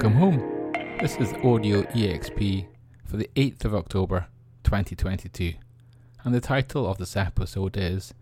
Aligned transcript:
Welcome 0.00 0.18
home. 0.18 0.72
This 0.98 1.16
is 1.16 1.34
Audio 1.44 1.82
EXP 1.82 2.66
for 3.04 3.18
the 3.18 3.28
8th 3.36 3.66
of 3.66 3.74
October 3.74 4.28
2022. 4.64 5.52
And 6.24 6.34
the 6.34 6.40
title 6.40 6.86
of 6.86 6.96
this 6.96 7.18
episode 7.18 7.76
is 7.76 8.14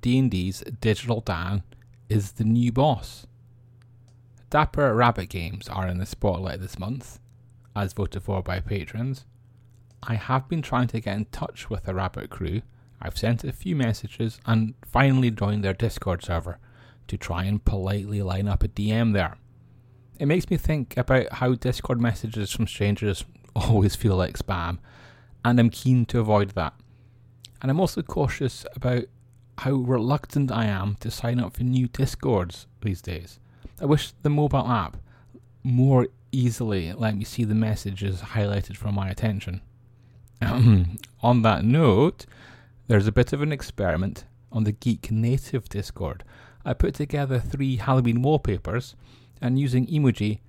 D&D's 0.00 0.62
Digital 0.80 1.20
Dan 1.20 1.64
is 2.08 2.30
the 2.30 2.44
new 2.44 2.70
boss. 2.70 3.26
Dapper 4.48 4.94
Rabbit 4.94 5.28
Games 5.28 5.68
are 5.68 5.88
in 5.88 5.98
the 5.98 6.06
spotlight 6.06 6.60
this 6.60 6.78
month, 6.78 7.18
as 7.74 7.94
voted 7.94 8.22
for 8.22 8.40
by 8.40 8.60
patrons. 8.60 9.24
I 10.04 10.14
have 10.14 10.48
been 10.48 10.62
trying 10.62 10.86
to 10.86 11.00
get 11.00 11.16
in 11.16 11.24
touch 11.32 11.68
with 11.68 11.82
the 11.82 11.96
Rabbit 11.96 12.30
crew. 12.30 12.62
I've 13.02 13.18
sent 13.18 13.42
a 13.42 13.50
few 13.50 13.74
messages 13.74 14.38
and 14.46 14.74
finally 14.86 15.32
joined 15.32 15.64
their 15.64 15.74
Discord 15.74 16.22
server 16.22 16.60
to 17.08 17.16
try 17.16 17.42
and 17.42 17.64
politely 17.64 18.22
line 18.22 18.46
up 18.46 18.62
a 18.62 18.68
DM 18.68 19.14
there. 19.14 19.36
It 20.18 20.26
makes 20.26 20.48
me 20.48 20.56
think 20.56 20.96
about 20.96 21.32
how 21.34 21.54
Discord 21.54 22.00
messages 22.00 22.52
from 22.52 22.66
strangers 22.66 23.24
always 23.56 23.96
feel 23.96 24.16
like 24.16 24.38
spam, 24.38 24.78
and 25.44 25.58
I'm 25.58 25.70
keen 25.70 26.06
to 26.06 26.20
avoid 26.20 26.50
that. 26.50 26.74
And 27.60 27.70
I'm 27.70 27.80
also 27.80 28.02
cautious 28.02 28.66
about 28.74 29.04
how 29.58 29.72
reluctant 29.72 30.52
I 30.52 30.66
am 30.66 30.96
to 31.00 31.10
sign 31.10 31.40
up 31.40 31.56
for 31.56 31.62
new 31.62 31.88
Discords 31.88 32.66
these 32.82 33.00
days. 33.00 33.38
I 33.80 33.86
wish 33.86 34.12
the 34.22 34.30
mobile 34.30 34.68
app 34.68 34.96
more 35.62 36.08
easily 36.30 36.92
let 36.92 37.16
me 37.16 37.24
see 37.24 37.44
the 37.44 37.54
messages 37.54 38.20
highlighted 38.20 38.76
for 38.76 38.92
my 38.92 39.08
attention. 39.08 39.62
on 40.42 41.42
that 41.42 41.64
note, 41.64 42.26
there's 42.86 43.06
a 43.06 43.12
bit 43.12 43.32
of 43.32 43.40
an 43.40 43.52
experiment 43.52 44.24
on 44.52 44.64
the 44.64 44.72
Geek 44.72 45.10
Native 45.10 45.68
Discord. 45.68 46.24
I 46.64 46.74
put 46.74 46.94
together 46.94 47.38
three 47.38 47.76
Halloween 47.76 48.22
wallpapers 48.22 48.94
and 49.44 49.58
using 49.58 49.86
emoji 49.88 50.40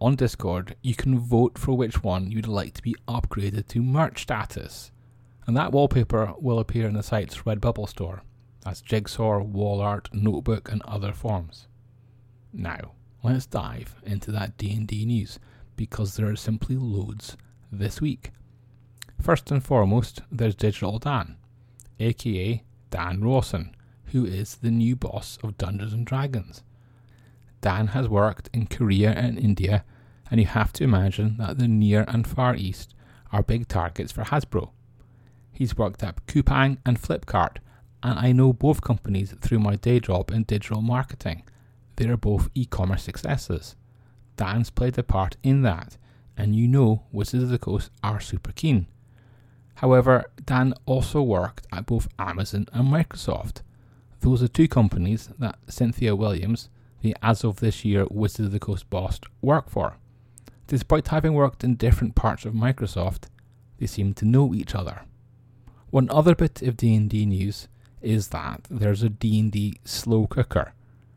on 0.00 0.16
Discord, 0.16 0.76
you 0.80 0.94
can 0.94 1.18
vote 1.18 1.58
for 1.58 1.76
which 1.76 2.02
one 2.02 2.30
you'd 2.30 2.46
like 2.46 2.72
to 2.74 2.82
be 2.82 2.96
upgraded 3.06 3.68
to 3.68 3.82
merch 3.82 4.22
status. 4.22 4.90
And 5.46 5.54
that 5.56 5.72
wallpaper 5.72 6.32
will 6.38 6.58
appear 6.58 6.88
in 6.88 6.94
the 6.94 7.02
site's 7.02 7.42
Redbubble 7.42 7.88
store. 7.88 8.22
as 8.66 8.80
jigsaw, 8.80 9.40
wall 9.42 9.80
art, 9.80 10.08
notebook, 10.12 10.70
and 10.70 10.82
other 10.82 11.12
forms. 11.12 11.68
Now, 12.52 12.92
let's 13.22 13.46
dive 13.46 13.94
into 14.04 14.30
that 14.32 14.56
D&D 14.56 15.04
news 15.04 15.38
because 15.76 16.16
there 16.16 16.28
are 16.28 16.36
simply 16.36 16.76
loads 16.76 17.36
this 17.70 18.00
week. 18.00 18.32
First 19.20 19.50
and 19.50 19.64
foremost, 19.64 20.22
there's 20.30 20.54
Digital 20.54 20.98
Dan, 20.98 21.36
aka 22.00 22.62
Dan 22.90 23.22
Rawson, 23.22 23.74
who 24.06 24.24
is 24.24 24.56
the 24.56 24.70
new 24.70 24.96
boss 24.96 25.38
of 25.42 25.58
Dungeons 25.58 25.92
and 25.92 26.06
Dragons. 26.06 26.62
Dan 27.60 27.88
has 27.88 28.08
worked 28.08 28.48
in 28.52 28.66
Korea 28.66 29.10
and 29.10 29.38
India, 29.38 29.84
and 30.30 30.40
you 30.40 30.46
have 30.46 30.72
to 30.74 30.84
imagine 30.84 31.36
that 31.38 31.58
the 31.58 31.68
Near 31.68 32.04
and 32.08 32.26
Far 32.26 32.54
East 32.54 32.94
are 33.32 33.42
big 33.42 33.68
targets 33.68 34.12
for 34.12 34.24
Hasbro. 34.24 34.70
He's 35.50 35.76
worked 35.76 36.02
at 36.02 36.24
Coupang 36.26 36.78
and 36.86 37.00
Flipkart, 37.00 37.56
and 38.02 38.18
I 38.18 38.32
know 38.32 38.52
both 38.52 38.80
companies 38.80 39.34
through 39.40 39.58
my 39.58 39.76
day 39.76 39.98
job 40.00 40.30
in 40.30 40.44
digital 40.44 40.82
marketing. 40.82 41.42
They 41.96 42.08
are 42.08 42.16
both 42.16 42.48
e 42.54 42.64
commerce 42.64 43.02
successes. 43.02 43.74
Dan's 44.36 44.70
played 44.70 44.96
a 44.98 45.02
part 45.02 45.36
in 45.42 45.62
that, 45.62 45.96
and 46.36 46.54
you 46.54 46.68
know 46.68 47.02
Wizards 47.10 47.42
of 47.44 47.48
the 47.48 47.58
Coast 47.58 47.90
are 48.04 48.20
super 48.20 48.52
keen. 48.52 48.86
However, 49.74 50.30
Dan 50.44 50.74
also 50.86 51.22
worked 51.22 51.66
at 51.72 51.86
both 51.86 52.08
Amazon 52.18 52.66
and 52.72 52.88
Microsoft. 52.88 53.62
Those 54.20 54.42
are 54.42 54.48
two 54.48 54.68
companies 54.68 55.30
that 55.38 55.58
Cynthia 55.68 56.14
Williams, 56.14 56.68
the 57.00 57.16
as 57.22 57.44
of 57.44 57.60
this 57.60 57.84
year 57.84 58.06
Wizards 58.10 58.46
of 58.46 58.52
the 58.52 58.58
Coast 58.58 58.88
boss, 58.90 59.20
work 59.40 59.70
for. 59.70 59.96
Despite 60.66 61.08
having 61.08 61.34
worked 61.34 61.64
in 61.64 61.76
different 61.76 62.14
parts 62.14 62.44
of 62.44 62.52
Microsoft, 62.52 63.24
they 63.78 63.86
seem 63.86 64.14
to 64.14 64.24
know 64.24 64.54
each 64.54 64.74
other. 64.74 65.02
One 65.90 66.10
other 66.10 66.34
bit 66.34 66.60
of 66.62 66.76
D&D 66.76 67.24
news 67.26 67.68
is 68.02 68.28
that 68.28 68.66
there's 68.70 69.02
a 69.02 69.08
D&D 69.08 69.80
slow 69.84 70.26
cooker. 70.26 70.74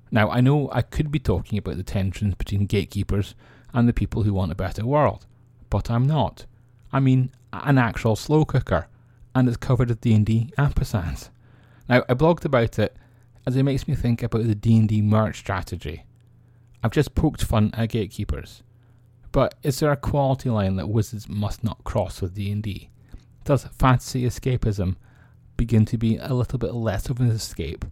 Now, 0.10 0.30
I 0.30 0.42
know 0.42 0.70
I 0.72 0.82
could 0.82 1.12
be 1.12 1.20
talking 1.20 1.58
about 1.58 1.78
the 1.78 1.84
tensions 1.84 2.36
between 2.36 2.66
gatekeepers 2.66 3.36
and 3.74 3.88
the 3.88 3.94
people 3.94 4.24
who 4.24 4.34
want 4.34 4.52
a 4.52 4.56
better 4.56 4.86
world, 4.86 5.26
but 5.70 5.90
I'm 5.90 6.06
not. 6.06 6.46
I 6.94 7.00
mean 7.00 7.32
an 7.54 7.78
actual 7.78 8.16
slow 8.16 8.46
cooker, 8.46 8.88
and 9.36 9.48
it's 9.48 9.58
covered 9.58 9.90
with 9.90 10.02
D&D 10.02 10.54
ampersands. 10.58 11.30
Now, 11.90 12.04
I 12.08 12.14
blogged 12.14 12.46
about 12.46 12.80
it 12.80 12.96
as 13.46 13.56
it 13.56 13.64
makes 13.64 13.88
me 13.88 13.96
think 13.96 14.22
about 14.24 14.44
the 14.46 14.56
D&D 14.56 15.02
merch 15.02 15.38
strategy. 15.40 16.06
I've 16.84 16.92
just 16.92 17.16
poked 17.16 17.44
fun 17.44 17.72
at 17.74 17.90
gatekeepers, 17.90 18.64
but 19.32 19.56
is 19.64 19.80
there 19.80 19.92
a 19.92 19.98
quality 19.98 20.50
line 20.50 20.76
that 20.76 20.90
wizards 20.90 21.30
must 21.30 21.64
not 21.64 21.84
cross 21.84 22.22
with 22.22 22.34
D&D? 22.34 22.90
Does 23.44 23.66
fantasy 23.66 24.24
escapism 24.24 24.96
begin 25.58 25.86
to 25.86 25.98
be 25.98 26.18
a 26.18 26.34
little 26.34 26.60
bit 26.60 26.74
less 26.74 27.10
of 27.10 27.20
an 27.20 27.30
escape 27.30 27.86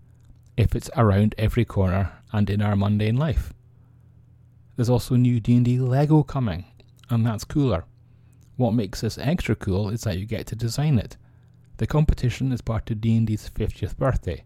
if 0.57 0.75
it's 0.75 0.89
around 0.95 1.35
every 1.37 1.65
corner 1.65 2.11
and 2.31 2.49
in 2.49 2.61
our 2.61 2.75
mundane 2.75 3.17
life? 3.17 3.53
There's 4.75 4.89
also 4.89 5.15
new 5.15 5.39
D&D 5.39 5.79
Lego 5.79 6.23
coming, 6.23 6.65
and 7.09 7.25
that's 7.25 7.43
cooler. 7.43 7.85
What 8.55 8.73
makes 8.73 9.01
this 9.01 9.17
extra 9.17 9.55
cool 9.55 9.89
is 9.89 10.01
that 10.01 10.17
you 10.17 10.25
get 10.25 10.47
to 10.47 10.55
design 10.55 10.99
it. 10.99 11.17
The 11.77 11.87
competition 11.87 12.51
is 12.51 12.61
part 12.61 12.91
of 12.91 12.99
D&D's 13.01 13.49
50th 13.49 13.97
birthday, 13.97 14.43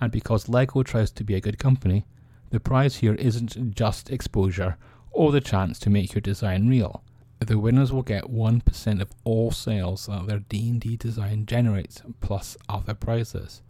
and 0.00 0.10
because 0.10 0.48
LEGO 0.48 0.82
tries 0.82 1.10
to 1.12 1.24
be 1.24 1.34
a 1.34 1.40
good 1.40 1.58
company, 1.58 2.06
the 2.50 2.60
prize 2.60 2.96
here 2.96 3.14
isn't 3.14 3.74
just 3.74 4.10
exposure 4.10 4.76
or 5.12 5.32
the 5.32 5.40
chance 5.40 5.78
to 5.80 5.90
make 5.90 6.14
your 6.14 6.20
design 6.20 6.68
real. 6.68 7.02
The 7.40 7.58
winners 7.58 7.92
will 7.92 8.02
get 8.02 8.24
1% 8.24 9.00
of 9.00 9.10
all 9.24 9.50
sales 9.50 10.06
that 10.06 10.26
their 10.26 10.40
D&D 10.40 10.96
design 10.96 11.46
generates 11.46 12.02
plus 12.20 12.56
other 12.68 12.94
prizes. 12.94 13.62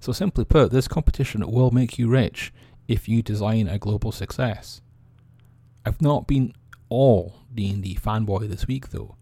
So 0.00 0.12
simply 0.12 0.44
put, 0.44 0.70
this 0.70 0.88
competition 0.88 1.48
will 1.50 1.70
make 1.70 1.98
you 1.98 2.08
rich 2.08 2.52
if 2.86 3.08
you 3.08 3.22
design 3.22 3.66
a 3.66 3.78
global 3.78 4.12
success. 4.12 4.80
I've 5.84 6.02
not 6.02 6.26
been 6.26 6.52
all 6.88 7.36
D&D 7.54 7.96
fanboy 7.96 8.48
this 8.48 8.66
week 8.66 8.90
though. 8.90 9.16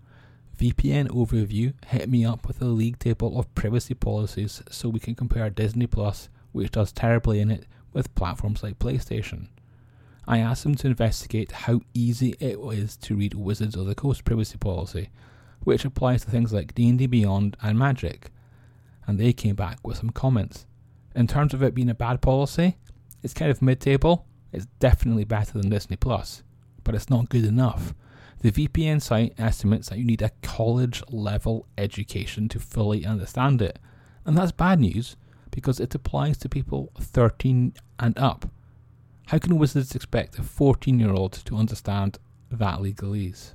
VPN 0.58 1.08
Overview 1.08 1.74
hit 1.86 2.08
me 2.08 2.24
up 2.24 2.46
with 2.46 2.62
a 2.62 2.66
league 2.66 2.98
table 2.98 3.38
of 3.38 3.54
privacy 3.54 3.94
policies 3.94 4.62
so 4.70 4.88
we 4.88 5.00
can 5.00 5.14
compare 5.14 5.50
Disney 5.50 5.86
Plus 5.86 6.28
which 6.56 6.70
does 6.70 6.90
terribly 6.90 7.38
in 7.38 7.50
it 7.50 7.66
with 7.92 8.14
platforms 8.14 8.62
like 8.62 8.78
PlayStation. 8.78 9.48
I 10.26 10.38
asked 10.38 10.62
them 10.64 10.74
to 10.76 10.86
investigate 10.86 11.52
how 11.52 11.82
easy 11.92 12.34
it 12.40 12.58
is 12.58 12.96
to 12.96 13.14
read 13.14 13.34
Wizards 13.34 13.76
of 13.76 13.84
the 13.84 13.94
Coast 13.94 14.24
privacy 14.24 14.56
policy, 14.56 15.10
which 15.64 15.84
applies 15.84 16.24
to 16.24 16.30
things 16.30 16.54
like 16.54 16.74
D&D 16.74 17.06
Beyond 17.08 17.58
and 17.62 17.78
Magic, 17.78 18.30
and 19.06 19.18
they 19.18 19.34
came 19.34 19.54
back 19.54 19.86
with 19.86 19.98
some 19.98 20.08
comments. 20.10 20.64
In 21.14 21.26
terms 21.26 21.52
of 21.52 21.62
it 21.62 21.74
being 21.74 21.90
a 21.90 21.94
bad 21.94 22.22
policy, 22.22 22.78
it's 23.22 23.34
kind 23.34 23.50
of 23.50 23.60
mid-table. 23.60 24.24
It's 24.50 24.66
definitely 24.78 25.24
better 25.24 25.58
than 25.58 25.68
Disney 25.68 25.96
Plus, 25.96 26.42
but 26.84 26.94
it's 26.94 27.10
not 27.10 27.28
good 27.28 27.44
enough. 27.44 27.94
The 28.40 28.50
VPN 28.50 29.02
site 29.02 29.34
estimates 29.38 29.90
that 29.90 29.98
you 29.98 30.04
need 30.04 30.22
a 30.22 30.32
college 30.42 31.02
level 31.10 31.66
education 31.76 32.48
to 32.48 32.58
fully 32.58 33.04
understand 33.04 33.60
it, 33.60 33.78
and 34.24 34.38
that's 34.38 34.52
bad 34.52 34.80
news 34.80 35.16
because 35.56 35.80
it 35.80 35.94
applies 35.94 36.36
to 36.36 36.50
people 36.50 36.92
13 37.00 37.72
and 37.98 38.18
up. 38.18 38.44
How 39.28 39.38
can 39.38 39.56
wizards 39.56 39.94
expect 39.94 40.38
a 40.38 40.42
14 40.42 41.00
year 41.00 41.14
old 41.14 41.32
to 41.32 41.56
understand 41.56 42.18
that 42.50 42.80
legalese? 42.80 43.54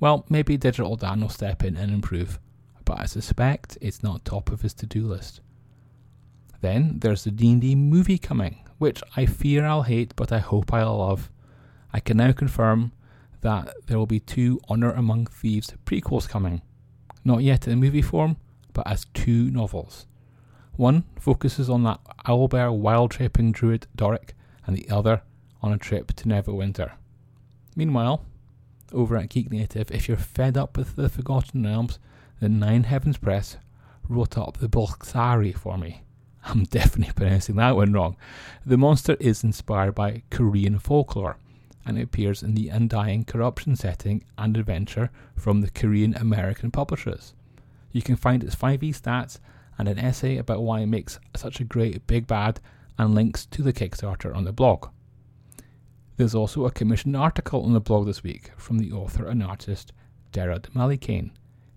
Well, 0.00 0.24
maybe 0.30 0.56
Digital 0.56 0.96
Dan 0.96 1.20
will 1.20 1.28
step 1.28 1.62
in 1.62 1.76
and 1.76 1.92
improve, 1.92 2.38
but 2.86 2.98
I 2.98 3.04
suspect 3.04 3.76
it's 3.82 4.02
not 4.02 4.24
top 4.24 4.50
of 4.50 4.62
his 4.62 4.72
to 4.74 4.86
do 4.86 5.06
list. 5.06 5.42
Then 6.62 7.00
there's 7.00 7.24
the 7.24 7.30
D&D 7.30 7.74
movie 7.74 8.16
coming, 8.16 8.64
which 8.78 9.02
I 9.14 9.26
fear 9.26 9.66
I'll 9.66 9.82
hate, 9.82 10.16
but 10.16 10.32
I 10.32 10.38
hope 10.38 10.72
I'll 10.72 10.96
love. 10.96 11.30
I 11.92 12.00
can 12.00 12.16
now 12.16 12.32
confirm 12.32 12.92
that 13.42 13.74
there 13.88 13.98
will 13.98 14.06
be 14.06 14.20
two 14.20 14.58
Honor 14.70 14.92
Among 14.92 15.26
Thieves 15.26 15.74
prequels 15.84 16.26
coming, 16.26 16.62
not 17.26 17.42
yet 17.42 17.68
in 17.68 17.78
movie 17.78 18.00
form, 18.00 18.38
but 18.72 18.86
as 18.86 19.04
two 19.12 19.50
novels. 19.50 20.06
One 20.76 21.04
focuses 21.18 21.70
on 21.70 21.84
that 21.84 22.00
owlbear 22.26 22.76
wild 22.76 23.12
trapping 23.12 23.52
druid 23.52 23.86
Doric, 23.96 24.34
and 24.66 24.76
the 24.76 24.88
other 24.90 25.22
on 25.62 25.72
a 25.72 25.78
trip 25.78 26.12
to 26.14 26.24
Neverwinter. 26.24 26.92
Meanwhile, 27.76 28.24
over 28.92 29.16
at 29.16 29.28
Geek 29.28 29.50
Native, 29.50 29.90
if 29.90 30.08
you're 30.08 30.16
fed 30.16 30.56
up 30.56 30.76
with 30.76 30.96
the 30.96 31.08
Forgotten 31.08 31.64
Realms, 31.64 31.98
the 32.40 32.48
Nine 32.48 32.84
Heavens 32.84 33.18
Press 33.18 33.56
wrote 34.08 34.36
up 34.36 34.58
the 34.58 34.68
Bulksari 34.68 35.56
for 35.56 35.78
me. 35.78 36.02
I'm 36.44 36.64
definitely 36.64 37.14
pronouncing 37.14 37.56
that 37.56 37.76
one 37.76 37.92
wrong. 37.92 38.16
The 38.66 38.76
monster 38.76 39.16
is 39.20 39.44
inspired 39.44 39.94
by 39.94 40.22
Korean 40.30 40.78
folklore 40.78 41.38
and 41.86 41.98
it 41.98 42.02
appears 42.02 42.42
in 42.42 42.54
the 42.54 42.68
undying 42.68 43.24
corruption 43.24 43.76
setting 43.76 44.24
and 44.38 44.56
adventure 44.56 45.10
from 45.36 45.60
the 45.60 45.70
Korean 45.70 46.14
American 46.14 46.70
publishers. 46.70 47.34
You 47.92 48.02
can 48.02 48.16
find 48.16 48.42
its 48.42 48.56
5e 48.56 48.98
stats 48.98 49.38
and 49.78 49.88
an 49.88 49.98
essay 49.98 50.36
about 50.36 50.62
why 50.62 50.80
it 50.80 50.86
makes 50.86 51.18
such 51.34 51.60
a 51.60 51.64
great 51.64 52.06
big 52.06 52.26
bad 52.26 52.60
and 52.98 53.14
links 53.14 53.46
to 53.46 53.62
the 53.62 53.72
Kickstarter 53.72 54.34
on 54.34 54.44
the 54.44 54.52
blog. 54.52 54.88
There's 56.16 56.34
also 56.34 56.64
a 56.64 56.70
commissioned 56.70 57.16
article 57.16 57.64
on 57.64 57.72
the 57.72 57.80
blog 57.80 58.06
this 58.06 58.22
week 58.22 58.52
from 58.56 58.78
the 58.78 58.92
author 58.92 59.26
and 59.26 59.42
artist 59.42 59.92
Derad 60.32 60.70
Malikane. 60.70 61.30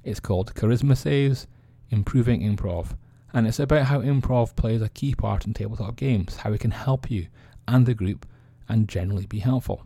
It's 0.03 0.19
called 0.19 0.53
Charisma 0.53 0.95
Saves 0.95 1.47
Improving 1.89 2.41
Improv, 2.41 2.95
and 3.33 3.47
it's 3.47 3.59
about 3.59 3.85
how 3.85 4.01
improv 4.01 4.55
plays 4.55 4.81
a 4.81 4.89
key 4.89 5.15
part 5.15 5.45
in 5.45 5.53
tabletop 5.53 5.95
games, 5.95 6.38
how 6.38 6.53
it 6.53 6.59
can 6.59 6.71
help 6.71 7.09
you 7.09 7.27
and 7.67 7.85
the 7.85 7.93
group, 7.93 8.25
and 8.69 8.88
generally 8.88 9.25
be 9.25 9.39
helpful. 9.39 9.83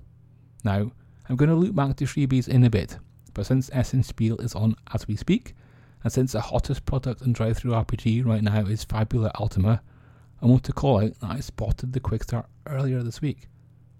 Now, 0.64 0.92
I'm 1.30 1.36
going 1.38 1.50
to 1.50 1.56
loop 1.56 1.76
back 1.76 1.96
to 1.96 2.04
freebies 2.04 2.48
in 2.48 2.64
a 2.64 2.70
bit, 2.70 2.98
but 3.34 3.46
since 3.46 3.70
Essen 3.74 4.04
Spiel 4.04 4.38
is 4.38 4.54
on 4.54 4.76
as 4.94 5.08
we 5.08 5.16
speak, 5.16 5.56
and 6.04 6.12
since 6.12 6.32
the 6.32 6.42
hottest 6.42 6.86
product 6.86 7.22
in 7.22 7.34
DriveThruRPG 7.34 8.26
right 8.26 8.42
now 8.44 8.66
is 8.66 8.84
Fabula 8.84 9.32
Ultima, 9.40 9.82
I 10.42 10.46
want 10.46 10.64
to 10.64 10.74
call 10.74 11.04
out 11.04 11.20
that 11.20 11.30
I 11.30 11.40
spotted 11.40 11.94
the 11.94 12.00
quick 12.00 12.24
start 12.24 12.48
earlier 12.66 13.04
this 13.04 13.22
week. 13.22 13.48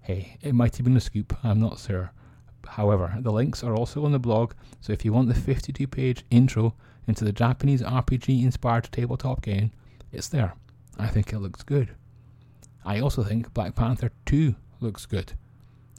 Hey, 0.00 0.36
it 0.40 0.54
might 0.54 0.76
have 0.76 0.84
been 0.84 0.96
a 0.96 1.00
scoop, 1.00 1.36
I'm 1.44 1.60
not 1.60 1.78
sure. 1.78 2.12
However, 2.66 3.14
the 3.20 3.32
links 3.32 3.62
are 3.62 3.74
also 3.74 4.04
on 4.04 4.12
the 4.12 4.18
blog, 4.18 4.54
so 4.80 4.92
if 4.92 5.04
you 5.04 5.12
want 5.12 5.28
the 5.28 5.34
52 5.34 5.86
page 5.86 6.24
intro 6.30 6.74
into 7.06 7.24
the 7.24 7.32
Japanese 7.32 7.82
RPG 7.82 8.42
inspired 8.42 8.88
tabletop 8.90 9.42
game, 9.42 9.70
it's 10.10 10.28
there. 10.28 10.54
I 10.98 11.06
think 11.06 11.32
it 11.32 11.38
looks 11.38 11.62
good. 11.62 11.94
I 12.84 13.00
also 13.00 13.22
think 13.22 13.54
Black 13.54 13.74
Panther 13.74 14.10
2 14.26 14.54
looks 14.80 15.06
good. 15.06 15.34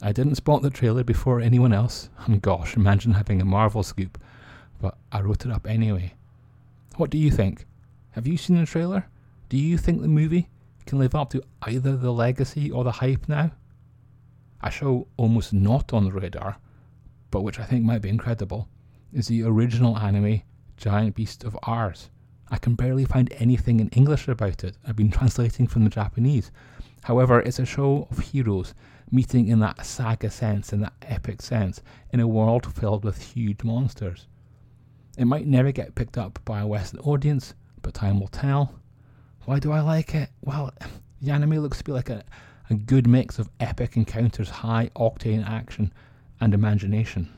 I 0.02 0.12
didn't 0.12 0.34
spot 0.34 0.62
the 0.62 0.70
trailer 0.70 1.04
before 1.04 1.40
anyone 1.40 1.72
else, 1.72 2.10
and 2.26 2.42
gosh, 2.42 2.76
imagine 2.76 3.12
having 3.12 3.40
a 3.40 3.44
Marvel 3.46 3.82
scoop, 3.82 4.18
but 4.84 4.98
I 5.10 5.22
wrote 5.22 5.46
it 5.46 5.50
up 5.50 5.66
anyway. 5.66 6.12
What 6.96 7.08
do 7.08 7.16
you 7.16 7.30
think? 7.30 7.64
Have 8.10 8.26
you 8.26 8.36
seen 8.36 8.58
the 8.58 8.66
trailer? 8.66 9.06
Do 9.48 9.56
you 9.56 9.78
think 9.78 10.02
the 10.02 10.08
movie 10.08 10.50
can 10.84 10.98
live 10.98 11.14
up 11.14 11.30
to 11.30 11.42
either 11.62 11.96
the 11.96 12.12
legacy 12.12 12.70
or 12.70 12.84
the 12.84 12.92
hype 13.00 13.26
now? 13.26 13.52
A 14.62 14.70
show 14.70 15.06
almost 15.16 15.54
not 15.54 15.94
on 15.94 16.04
the 16.04 16.12
radar, 16.12 16.58
but 17.30 17.40
which 17.40 17.58
I 17.58 17.64
think 17.64 17.82
might 17.82 18.02
be 18.02 18.10
incredible, 18.10 18.68
is 19.10 19.28
the 19.28 19.42
original 19.42 19.96
anime 19.96 20.42
Giant 20.76 21.14
Beast 21.14 21.44
of 21.44 21.56
Ars. 21.62 22.10
I 22.50 22.58
can 22.58 22.74
barely 22.74 23.06
find 23.06 23.32
anything 23.38 23.80
in 23.80 23.88
English 23.88 24.28
about 24.28 24.64
it. 24.64 24.76
I've 24.86 24.96
been 24.96 25.10
translating 25.18 25.66
from 25.66 25.84
the 25.84 25.88
Japanese. 25.88 26.52
However, 27.04 27.40
it's 27.40 27.58
a 27.58 27.64
show 27.64 28.06
of 28.10 28.18
heroes 28.18 28.74
meeting 29.10 29.48
in 29.48 29.60
that 29.60 29.86
saga 29.86 30.30
sense, 30.30 30.74
in 30.74 30.80
that 30.80 30.92
epic 31.00 31.40
sense, 31.40 31.80
in 32.12 32.20
a 32.20 32.28
world 32.28 32.70
filled 32.70 33.02
with 33.02 33.32
huge 33.32 33.64
monsters. 33.64 34.26
It 35.16 35.26
might 35.26 35.46
never 35.46 35.70
get 35.70 35.94
picked 35.94 36.18
up 36.18 36.40
by 36.44 36.60
a 36.60 36.66
Western 36.66 36.98
audience, 37.00 37.54
but 37.82 37.94
time 37.94 38.18
will 38.18 38.28
tell. 38.28 38.74
Why 39.44 39.60
do 39.60 39.70
I 39.70 39.80
like 39.80 40.12
it? 40.12 40.30
Well, 40.40 40.72
the 41.22 41.30
anime 41.30 41.58
looks 41.60 41.78
to 41.78 41.84
be 41.84 41.92
like 41.92 42.10
a, 42.10 42.24
a 42.68 42.74
good 42.74 43.06
mix 43.06 43.38
of 43.38 43.48
epic 43.60 43.96
encounters, 43.96 44.50
high 44.50 44.90
octane 44.96 45.48
action, 45.48 45.92
and 46.40 46.52
imagination. 46.52 47.32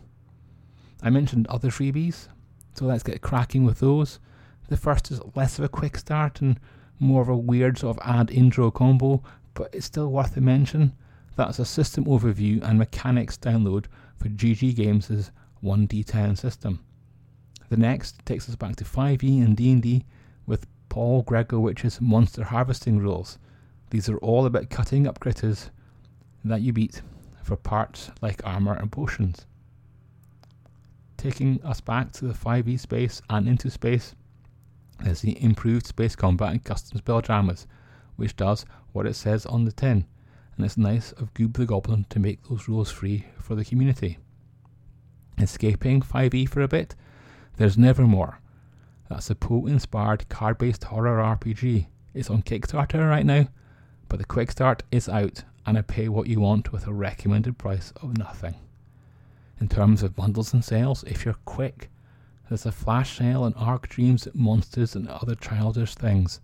I 1.03 1.11
mentioned 1.11 1.47
other 1.49 1.69
freebies, 1.69 2.29
so 2.75 2.87
let's 2.87 3.03
get 3.03 3.21
cracking 3.21 3.65
with 3.65 3.81
those. 3.81 4.21
The 4.69 4.79
first 4.79 5.11
is 5.11 5.21
less 5.35 5.59
of 5.59 5.65
a 5.65 5.69
quick 5.69 5.99
start 5.99 6.41
and 6.41 6.59
more 6.99 7.21
of 7.21 7.29
a 7.29 7.37
weird 7.37 7.77
sort 7.77 7.99
of 7.99 8.09
ad 8.09 8.31
intro 8.31 8.71
combo, 8.71 9.23
but 9.53 9.69
it's 9.75 9.85
still 9.85 10.11
worth 10.11 10.35
a 10.39 10.41
mention. 10.41 10.95
That's 11.37 11.59
a 11.59 11.67
system 11.67 12.07
overview 12.07 12.63
and 12.63 12.79
mechanics 12.79 13.37
download 13.37 13.85
for 14.17 14.29
GG 14.31 14.75
Games' 14.77 15.31
1d10 15.63 16.39
system. 16.39 16.81
The 17.69 17.77
next 17.77 18.25
takes 18.25 18.49
us 18.49 18.57
back 18.57 18.77
to 18.77 18.85
5e 18.85 19.45
and 19.45 19.57
D&D 19.57 20.05
with 20.47 20.67
Paul 20.89 21.25
Gregowicz's 21.25 22.01
monster 22.01 22.45
harvesting 22.45 22.99
rules. 22.99 23.39
These 23.91 24.09
are 24.09 24.19
all 24.19 24.47
about 24.47 24.71
cutting 24.71 25.07
up 25.07 25.21
critters 25.21 25.71
that 26.45 26.63
you 26.63 26.73
beat 26.73 27.03
for 27.43 27.57
parts 27.57 28.11
like 28.23 28.41
armor 28.45 28.75
and 28.75 28.91
potions. 28.91 29.47
Taking 31.17 31.63
us 31.65 31.81
back 31.81 32.13
to 32.13 32.27
the 32.27 32.35
5e 32.35 32.79
space 32.79 33.23
and 33.31 33.49
into 33.49 33.71
space, 33.71 34.15
there's 35.01 35.21
the 35.21 35.43
improved 35.43 35.87
space 35.87 36.17
combat 36.17 36.53
and 36.53 36.65
custom 36.65 37.01
spelljammers, 37.01 37.67
which 38.17 38.37
does 38.37 38.65
what 38.93 39.07
it 39.07 39.15
says 39.15 39.45
on 39.47 39.65
the 39.65 39.73
tin, 39.73 40.07
and 40.57 40.65
it's 40.65 40.77
nice 40.77 41.13
of 41.13 41.35
Goob 41.35 41.55
the 41.55 41.67
Goblin 41.67 42.07
to 42.11 42.19
make 42.19 42.43
those 42.49 42.69
rules 42.69 42.91
free 42.91 43.27
for 43.39 43.55
the 43.55 43.65
community. 43.65 44.19
Escaping 45.39 46.01
5e 46.01 46.49
for 46.49 46.63
a 46.63 46.69
bit, 46.69 46.95
there's 47.57 47.79
Nevermore. 47.79 48.41
That's 49.09 49.31
a 49.31 49.35
Poe 49.35 49.67
inspired 49.67 50.29
card 50.29 50.59
based 50.59 50.85
horror 50.85 51.19
RPG. 51.19 51.87
It's 52.15 52.31
on 52.31 52.43
Kickstarter 52.43 53.09
right 53.09 53.27
now, 53.27 53.49
but 54.09 54.19
the 54.19 54.25
quick 54.25 54.51
start 54.51 54.83
is 54.91 55.09
out 55.09 55.45
and 55.67 55.77
I 55.77 55.83
pay 55.83 56.09
what 56.09 56.29
you 56.29 56.41
want 56.41 56.73
with 56.73 56.87
a 56.87 56.93
recommended 56.93 57.59
price 57.59 57.93
of 58.03 58.17
nothing. 58.17 58.55
In 59.61 59.69
terms 59.69 60.03
of 60.03 60.15
bundles 60.15 60.53
and 60.53 60.65
sales, 60.65 61.03
if 61.05 61.25
you're 61.25 61.35
quick, 61.45 61.91
there's 62.49 62.67
a 62.67 62.73
flash 62.73 63.19
sale 63.19 63.43
on 63.43 63.55
Arc 63.55 63.89
Dreams, 63.89 64.29
Monsters, 64.33 64.95
and 64.95 65.09
other 65.09 65.35
childish 65.35 65.95
things. 65.95 66.41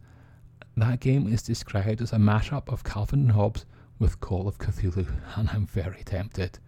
That 0.77 1.01
game 1.01 1.33
is 1.33 1.43
described 1.43 2.01
as 2.01 2.13
a 2.13 2.17
mashup 2.17 2.69
of 2.69 2.83
Calvin 2.83 3.21
and 3.21 3.33
Hobbes 3.33 3.65
with 3.99 4.19
Call 4.19 4.49
of 4.49 4.59
Cthulhu, 4.59 5.07
and 5.37 5.51
I'm 5.51 5.67
very 5.67 6.03
tempted. 6.05 6.59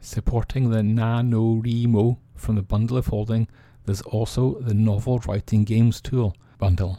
Supporting 0.00 0.70
the 0.70 0.80
NaNoWriMo 0.80 2.18
from 2.34 2.56
the 2.56 2.62
bundle 2.62 2.98
of 2.98 3.06
holding, 3.06 3.48
there's 3.86 4.02
also 4.02 4.58
the 4.60 4.74
Novel 4.74 5.18
Writing 5.20 5.64
Games 5.64 6.00
Tool 6.00 6.36
bundle, 6.58 6.98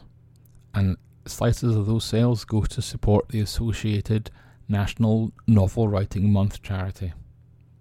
and 0.74 0.96
slices 1.26 1.76
of 1.76 1.86
those 1.86 2.04
sales 2.04 2.44
go 2.44 2.62
to 2.62 2.82
support 2.82 3.28
the 3.28 3.40
associated 3.40 4.30
National 4.68 5.32
Novel 5.46 5.88
Writing 5.88 6.32
Month 6.32 6.62
charity. 6.62 7.12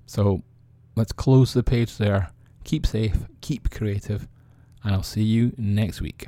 So 0.05 0.43
let's 0.95 1.11
close 1.11 1.53
the 1.53 1.63
page 1.63 1.97
there. 1.97 2.31
Keep 2.63 2.85
safe, 2.85 3.17
keep 3.41 3.71
creative, 3.71 4.27
and 4.83 4.93
I'll 4.93 5.03
see 5.03 5.23
you 5.23 5.53
next 5.57 6.01
week. 6.01 6.27